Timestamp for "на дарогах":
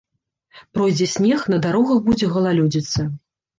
1.55-2.01